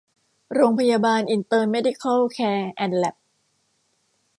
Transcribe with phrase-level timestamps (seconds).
[0.53, 3.15] โรงพยาบาลอินเตอร์เมดิคัล แคร์ แอนด์ แล็บ